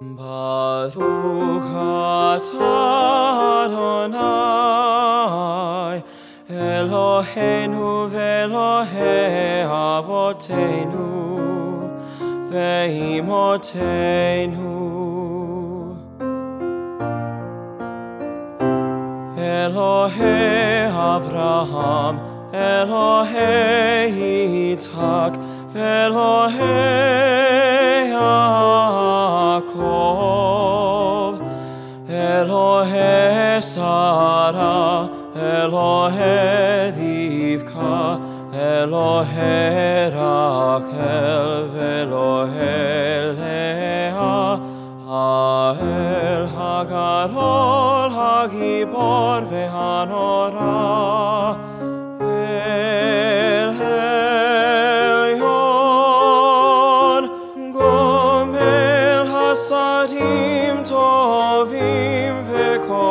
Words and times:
Baruch 0.00 1.68
atah 2.32 3.68
Adonai 3.68 4.80
Eloheinu 6.48 8.08
ve'Elohei 8.08 9.60
avoteinu 9.68 11.08
ve'imotenu 12.48 13.92
Elohei 19.36 20.88
Avraham 21.12 22.14
Elohei 22.54 24.08
Yitzhak 24.16 25.32
ve'Elohei 25.74 26.99
Elohei 33.40 33.62
Sarah 33.62 35.08
Elohei 35.34 36.92
Rivka 36.96 38.20
Elohei 38.52 40.12
Rachel 40.14 41.68
ve'Elohei 41.72 43.36
Leah 43.38 44.60
Ha'el 45.06 46.44
Hagadol 46.56 48.10
Hagibor 48.18 49.40
ve'Hanora 49.50 50.76
El 52.20 53.70
Gomel 57.72 59.22
Hasadim 59.34 60.76
Tovim 60.84 62.19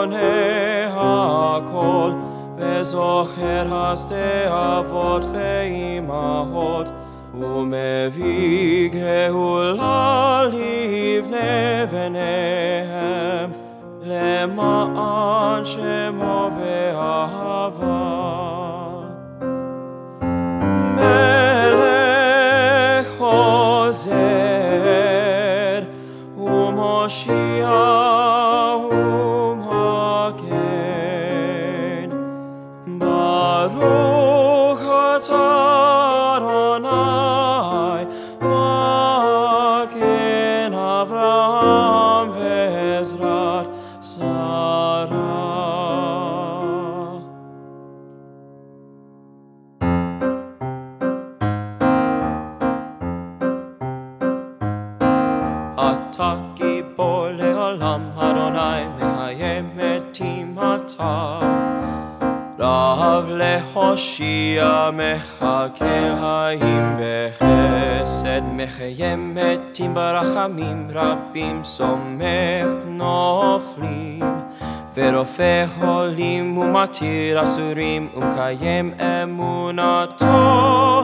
ve'Konei 0.00 0.88
HaKol 0.96 2.12
וזוכר 2.58 3.66
השדה 3.70 4.78
אבות 4.78 5.24
ואימהות 5.32 6.90
ומביא 7.34 8.90
גאולה 8.90 10.42
לבני 10.52 11.86
בניהם 11.90 13.50
למען 14.02 15.64
שמו 15.64 16.50
באהבה 16.58 18.12
מלך 20.96 21.86
חוזר 23.18 24.16
ומושיע 26.36 27.49
Am 41.61 42.33
Vezrat 42.33 43.67
Sarah. 43.99 45.21
Ata 55.77 56.31
Gibor 56.57 57.29
Leolam 57.37 58.03
Adonai 58.17 58.83
Mehayem 58.97 59.69
Etim 59.77 60.57
Ata 60.57 61.15
Rav 62.57 63.25
Lehoshia 63.39 64.75
Mechakeh 64.97 66.09
Haim 66.21 66.85
Becher 66.97 67.60
מחיים 68.52 69.34
מתים 69.34 69.94
ברחמים 69.94 70.88
רבים, 70.92 71.64
סומך 71.64 72.84
נופלים. 72.86 74.22
ורופא 74.94 75.64
חולים 75.78 76.58
ומתיר 76.58 77.42
אסורים, 77.42 78.08
ומקיים 78.16 78.94
אמונתו. 79.00 81.02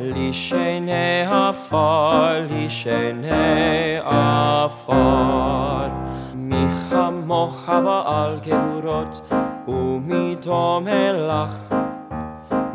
לשני 0.00 1.26
עפר, 1.30 2.46
לשני 2.50 3.98
עפר. 4.04 5.88
מי 6.34 6.66
כמוך 6.90 7.68
בעל 7.68 8.38
גבורות, 8.46 9.20
ומי 9.68 10.36
דומה 10.42 11.12
לך? 11.12 11.79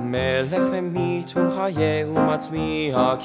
מלך 0.05 0.63
ומיתו 0.71 1.39
חיה 1.57 2.07
ומצמיח 2.07 3.17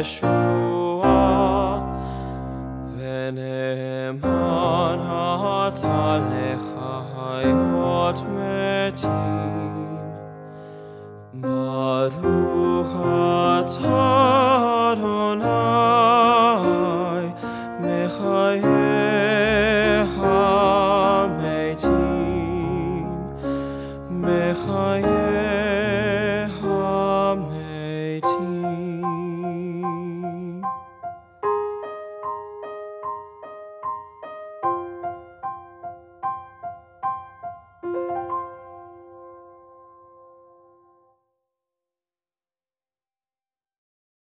ישועה. 0.00 1.80
ונאמן 2.96 4.98
אתה 5.68 6.18
לחיות 6.30 8.22
מתים. 8.28 9.98
ברוך 11.34 12.96
אתה 13.60 14.92
אדוני 14.92 15.48
מחיי 17.80 18.62
המתים 21.78 23.06
מחיי 24.10 25.21